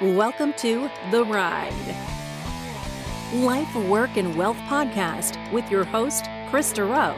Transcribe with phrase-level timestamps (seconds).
[0.00, 1.74] Welcome to The Ride.
[3.34, 7.14] Life, Work, and Wealth podcast with your host, Chris Durow.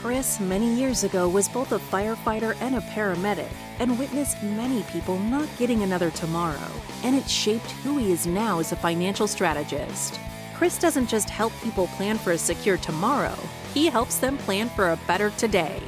[0.00, 3.50] Chris, many years ago, was both a firefighter and a paramedic
[3.80, 6.70] and witnessed many people not getting another tomorrow,
[7.02, 10.20] and it shaped who he is now as a financial strategist.
[10.54, 13.36] Chris doesn't just help people plan for a secure tomorrow,
[13.74, 15.82] he helps them plan for a better today.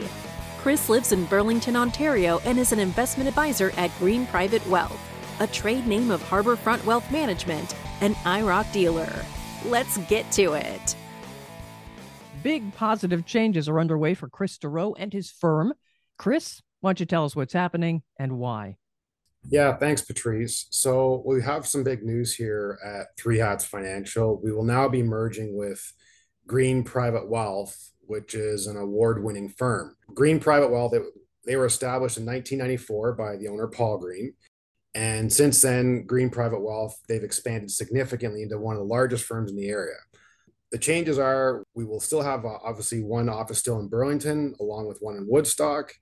[0.59, 4.99] Chris lives in Burlington, Ontario, and is an investment advisor at Green Private Wealth
[5.41, 9.13] a trade name of Harbourfront Wealth Management, an IIROC dealer.
[9.65, 10.97] Let's get to it.
[12.43, 15.73] Big positive changes are underway for Chris Durow and his firm.
[16.19, 18.77] Chris, why don't you tell us what's happening and why?
[19.49, 20.67] Yeah, thanks, Patrice.
[20.71, 24.41] So we have some big news here at Three Hats Financial.
[24.43, 25.81] We will now be merging with
[26.47, 29.97] Green Private Wealth, which is an award-winning firm.
[30.15, 30.99] Green Private Wealth, they,
[31.47, 34.35] they were established in 1994 by the owner Paul Green,
[34.99, 39.49] and since then, Green Private Wealth, they've expanded significantly into one of the largest firms
[39.49, 39.95] in the area.
[40.73, 44.89] The changes are we will still have uh, obviously one office still in Burlington, along
[44.89, 45.93] with one in Woodstock,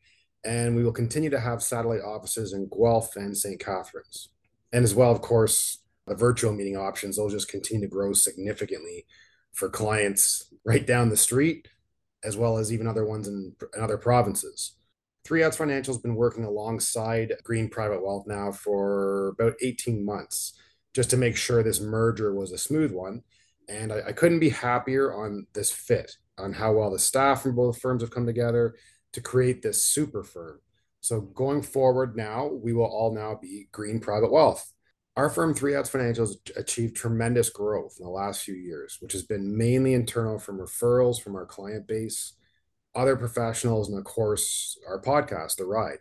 [0.47, 3.61] and we will continue to have satellite offices in Guelph and St.
[3.61, 4.31] Catharines.
[4.73, 9.05] And as well, of course, the virtual meeting options, those just continue to grow significantly
[9.53, 11.69] for clients right down the street,
[12.25, 14.76] as well as even other ones in, in other provinces.
[15.27, 20.57] Three Hats Financial has been working alongside Green Private Wealth now for about 18 months
[20.95, 23.23] just to make sure this merger was a smooth one.
[23.69, 27.57] And I, I couldn't be happier on this fit, on how well the staff from
[27.57, 28.77] both firms have come together
[29.15, 30.61] to create this super firm.
[31.01, 34.73] So going forward now, we will all now be Green Private Wealth.
[35.17, 39.13] Our firm, Three Hats Financial, has achieved tremendous growth in the last few years, which
[39.13, 42.35] has been mainly internal from referrals from our client base
[42.97, 45.99] other professionals, and of course, our podcast, The Ride.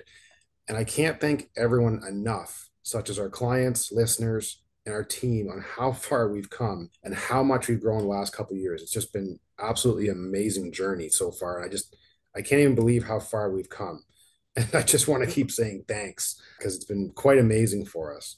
[0.68, 5.62] And I can't thank everyone enough, such as our clients, listeners, and our team, on
[5.62, 8.82] how far we've come and how much we've grown the last couple years.
[8.82, 11.64] It's just been absolutely amazing journey so far.
[11.64, 11.96] I just,
[12.36, 14.04] I can't even believe how far we've come.
[14.58, 18.38] And I just want to keep saying thanks because it's been quite amazing for us.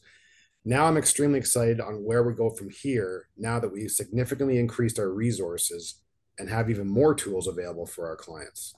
[0.65, 4.97] Now I'm extremely excited on where we go from here now that we've significantly increased
[4.97, 6.01] our resources
[6.39, 8.75] and have even more tools available for our clients.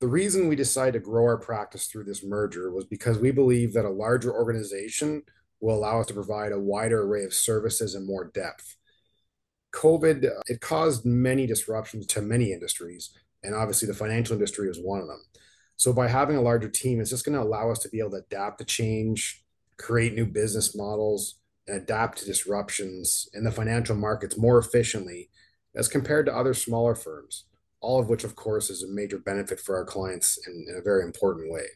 [0.00, 3.72] The reason we decided to grow our practice through this merger was because we believe
[3.72, 5.22] that a larger organization
[5.60, 8.76] will allow us to provide a wider array of services and more depth.
[9.74, 13.10] COVID, uh, it caused many disruptions to many industries,
[13.42, 15.22] and obviously the financial industry was one of them.
[15.76, 18.10] So by having a larger team, it's just going to allow us to be able
[18.10, 19.44] to adapt to change,
[19.78, 25.28] create new business models, and adapt to disruptions in the financial markets more efficiently
[25.78, 27.44] as compared to other smaller firms,
[27.80, 30.82] all of which, of course, is a major benefit for our clients in, in a
[30.82, 31.66] very important way.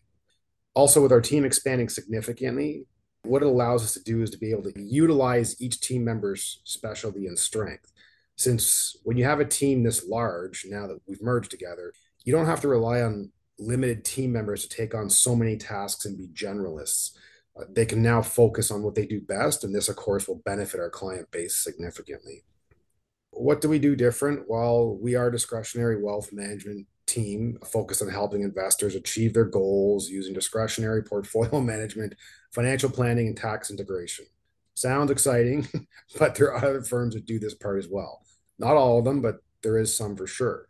[0.75, 2.85] Also, with our team expanding significantly,
[3.23, 6.61] what it allows us to do is to be able to utilize each team member's
[6.65, 7.93] specialty and strength.
[8.37, 11.93] Since when you have a team this large, now that we've merged together,
[12.25, 16.07] you don't have to rely on limited team members to take on so many tasks
[16.07, 17.13] and be generalists.
[17.57, 20.43] Uh, they can now focus on what they do best, and this, of course, will
[20.45, 22.43] benefit our client base significantly.
[23.42, 24.48] What do we do different?
[24.48, 30.08] Well, we are a discretionary wealth management team focused on helping investors achieve their goals
[30.08, 32.14] using discretionary portfolio management,
[32.54, 34.26] financial planning, and tax integration.
[34.75, 35.66] Sounds exciting,
[36.20, 38.22] but there are other firms that do this part as well.
[38.60, 40.69] Not all of them, but there is some for sure.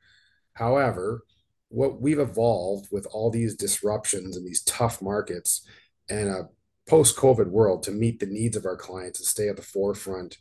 [0.54, 1.24] However,
[1.68, 5.68] what we've evolved with all these disruptions and these tough markets
[6.08, 6.48] and a
[6.88, 10.38] post COVID world to meet the needs of our clients and stay at the forefront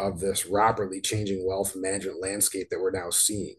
[0.00, 3.56] of this rapidly changing wealth management landscape that we're now seeing.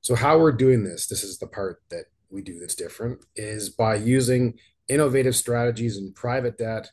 [0.00, 3.70] So, how we're doing this, this is the part that we do that's different, is
[3.70, 4.54] by using
[4.88, 6.90] innovative strategies in private debt,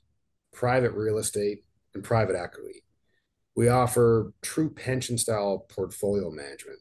[0.54, 1.64] private real estate,
[1.94, 2.84] and private equity.
[3.56, 6.80] We offer true pension style portfolio management.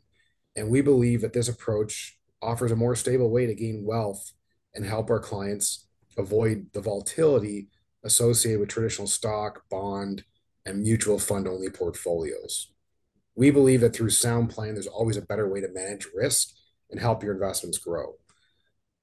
[0.57, 4.33] And we believe that this approach offers a more stable way to gain wealth
[4.75, 5.87] and help our clients
[6.17, 7.69] avoid the volatility
[8.05, 10.25] associated with traditional stock, bond,
[10.67, 12.73] and mutual fund only portfolios.
[13.37, 16.51] We believe that through sound planning, there's always a better way to manage risk
[16.91, 18.15] and help your investments grow.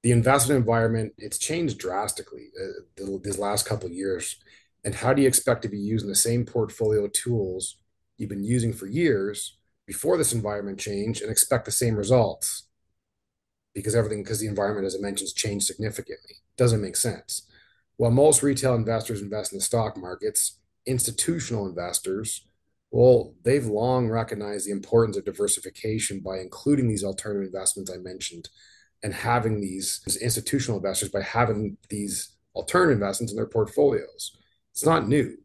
[0.02, 4.36] The investment environment, it's changed drastically uh, these last couple of years.
[4.84, 7.76] And how do you expect to be using the same portfolio tools
[8.16, 12.66] you've been using for years before this environment change and expect the same results?
[13.74, 16.36] Because everything, because the environment, as I mentioned, has changed significantly.
[16.56, 17.46] Doesn't make sense.
[17.96, 22.46] While most retail investors invest in the stock markets, institutional investors,
[22.90, 28.48] well, they've long recognized the importance of diversification by including these alternative investments I mentioned
[29.02, 34.36] and having these institutional investors by having these alternative investments in their portfolios.
[34.72, 35.38] It's not new.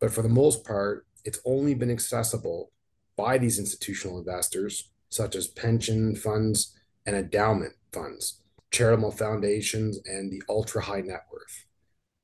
[0.00, 2.70] But for the most part, it's only been accessible
[3.16, 10.42] by these institutional investors, such as pension funds and endowment funds, charitable foundations, and the
[10.48, 11.66] ultra high net worth.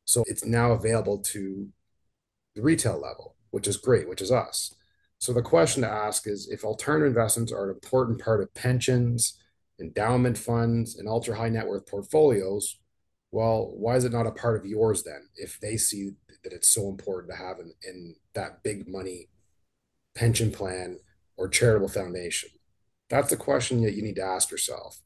[0.04, 1.68] So it's now available to
[2.58, 4.74] the retail level, which is great, which is us.
[5.18, 9.38] So the question to ask is if alternative investments are an important part of pensions,
[9.80, 12.80] endowment funds, and ultra high net worth portfolios,
[13.30, 16.10] well, why is it not a part of yours then if they see
[16.42, 19.28] that it's so important to have in, in that big money
[20.16, 20.98] pension plan
[21.36, 22.50] or charitable foundation?
[23.08, 25.00] That's the question that you need to ask yourself.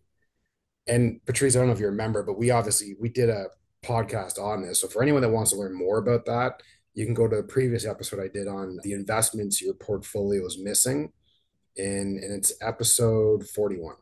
[0.86, 3.48] And Patrice, I don't know if you remember, but we obviously we did a
[3.84, 4.80] podcast on this.
[4.80, 6.62] So for anyone that wants to learn more about that,
[6.94, 10.58] you can go to the previous episode I did on the investments your portfolio is
[10.58, 11.12] missing.
[11.76, 13.94] In, and it's episode 41.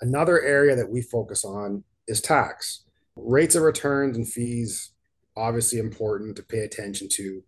[0.00, 2.84] Another area that we focus on is tax.
[3.16, 4.92] Rates of returns and fees,
[5.36, 7.42] obviously important to pay attention to,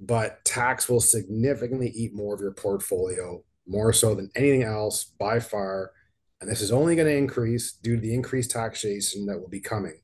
[0.00, 5.38] but tax will significantly eat more of your portfolio, more so than anything else by
[5.38, 5.92] far.
[6.40, 9.60] And this is only going to increase due to the increased taxation that will be
[9.60, 10.00] coming.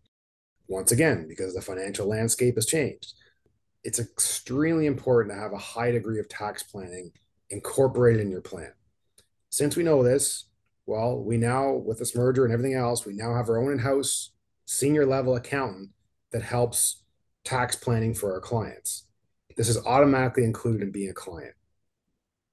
[0.69, 3.15] Once again, because the financial landscape has changed.
[3.87, 7.13] It's extremely important to have a high degree of tax planning
[7.51, 8.73] incorporated in your plan.
[9.49, 10.47] Since we know this,
[10.87, 13.79] well, we now, with this merger and everything else, we now have our own in
[13.79, 14.33] house
[14.65, 15.91] senior level accountant
[16.33, 17.05] that helps
[17.45, 19.05] tax planning for our clients.
[19.57, 21.55] This is automatically included in being a client.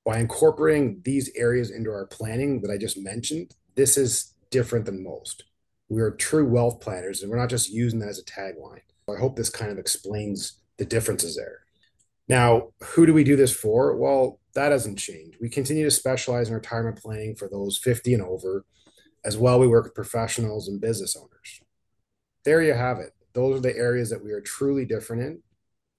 [0.05, 5.03] By incorporating these areas into our planning that I just mentioned, this is different than
[5.03, 5.45] most.
[5.89, 8.81] We are true wealth planners and we're not just using that as a tagline.
[9.09, 11.59] I hope this kind of explains the differences there.
[12.27, 13.95] Now, who do we do this for?
[13.97, 15.37] Well, that hasn't changed.
[15.41, 18.65] We continue to specialize in retirement planning for those 50 and over.
[19.25, 21.61] As well, we work with professionals and business owners.
[22.43, 23.11] There you have it.
[23.33, 25.41] Those are the areas that we are truly different in.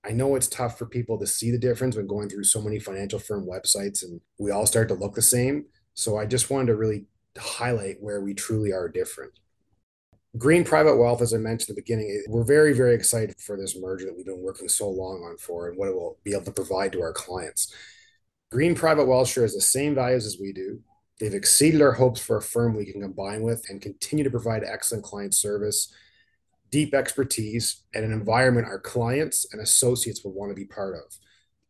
[0.05, 2.79] I know it's tough for people to see the difference when going through so many
[2.79, 5.65] financial firm websites and we all start to look the same.
[5.95, 7.07] So I just wanted to really
[7.39, 9.33] highlight where we truly are different.
[10.37, 13.79] Green Private Wealth, as I mentioned at the beginning, we're very, very excited for this
[13.79, 16.45] merger that we've been working so long on for and what it will be able
[16.45, 17.73] to provide to our clients.
[18.51, 20.81] Green Private Wealth shares the same values as we do.
[21.21, 24.65] They've exceeded our hopes for a firm we can combine with and continue to provide
[24.65, 25.95] excellent client service,
[26.69, 31.17] deep expertise, and an environment our clients and associates will want to be part of.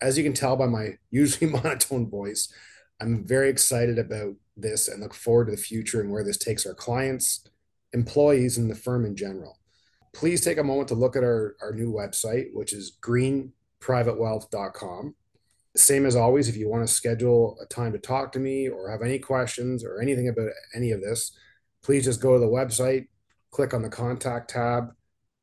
[0.01, 2.51] As you can tell by my usually monotone voice,
[2.99, 6.65] I'm very excited about this and look forward to the future and where this takes
[6.65, 7.47] our clients
[7.95, 9.59] employees in the firm in general.
[10.13, 15.15] Please take a moment to look at our, our new website, which is greenprivatewealth.com.
[15.77, 18.91] Same as always, if you want to schedule a time to talk to me or
[18.91, 21.37] have any questions or anything about any of this,
[21.83, 23.09] please just go to the website,
[23.51, 24.93] click on the contact tab,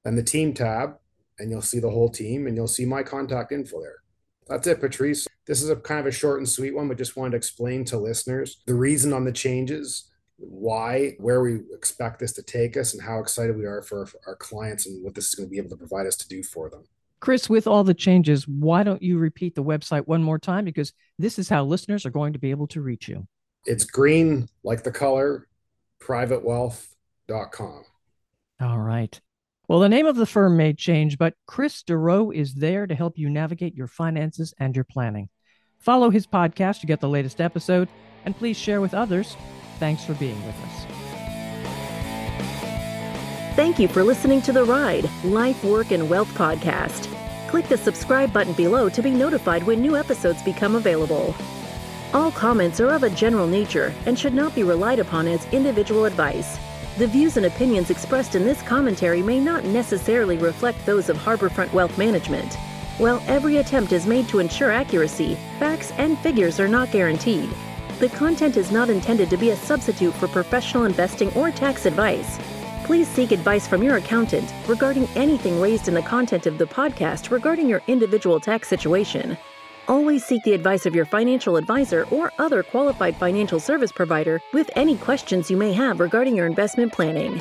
[0.05, 0.95] and the team tab,
[1.37, 3.97] and you'll see the whole team and you'll see my contact info there.
[4.47, 5.27] That's it, Patrice.
[5.47, 7.83] This is a kind of a short and sweet one, but just wanted to explain
[7.85, 10.10] to listeners the reason on the changes
[10.41, 14.35] why, where we expect this to take us, and how excited we are for our
[14.35, 16.69] clients and what this is going to be able to provide us to do for
[16.69, 16.83] them.
[17.19, 20.65] Chris, with all the changes, why don't you repeat the website one more time?
[20.65, 23.27] Because this is how listeners are going to be able to reach you.
[23.65, 25.47] It's green, like the color,
[26.01, 27.83] privatewealth.com.
[28.59, 29.21] All right.
[29.67, 33.17] Well, the name of the firm may change, but Chris DeRoe is there to help
[33.17, 35.29] you navigate your finances and your planning.
[35.77, 37.87] Follow his podcast to get the latest episode,
[38.25, 39.35] and please share with others
[39.81, 40.85] Thanks for being with us.
[43.55, 47.07] Thank you for listening to The Ride Life, Work, and Wealth podcast.
[47.49, 51.33] Click the subscribe button below to be notified when new episodes become available.
[52.13, 56.05] All comments are of a general nature and should not be relied upon as individual
[56.05, 56.59] advice.
[56.99, 61.73] The views and opinions expressed in this commentary may not necessarily reflect those of Harbourfront
[61.73, 62.53] Wealth Management.
[62.99, 67.49] While every attempt is made to ensure accuracy, facts and figures are not guaranteed.
[68.01, 72.39] The content is not intended to be a substitute for professional investing or tax advice.
[72.83, 77.29] Please seek advice from your accountant regarding anything raised in the content of the podcast
[77.29, 79.37] regarding your individual tax situation.
[79.87, 84.71] Always seek the advice of your financial advisor or other qualified financial service provider with
[84.75, 87.39] any questions you may have regarding your investment planning.